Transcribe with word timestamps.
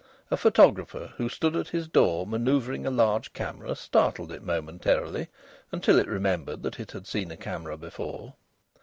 A 0.31 0.35
photographer 0.35 1.13
who 1.17 1.29
stood 1.29 1.55
at 1.55 1.67
his 1.67 1.87
door 1.87 2.25
manoeuvring 2.25 2.87
a 2.87 2.89
large 2.89 3.33
camera 3.33 3.75
startled 3.75 4.31
it 4.31 4.41
momentarily, 4.41 5.27
until 5.71 5.99
it 5.99 6.07
remembered 6.07 6.63
that 6.63 6.79
it 6.79 6.89
had 6.93 7.05
seen 7.05 7.29
a 7.29 7.37
camera 7.37 7.77
before. 7.77 8.33